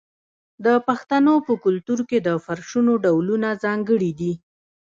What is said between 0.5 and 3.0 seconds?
د پښتنو په کلتور کې د فرشونو